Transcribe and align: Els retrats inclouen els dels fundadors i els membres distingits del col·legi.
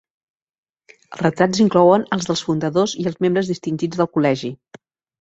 Els 1.03 1.21
retrats 1.25 1.61
inclouen 1.67 2.07
els 2.19 2.31
dels 2.31 2.45
fundadors 2.49 2.99
i 3.05 3.09
els 3.13 3.23
membres 3.29 3.55
distingits 3.55 4.05
del 4.05 4.15
col·legi. 4.19 4.57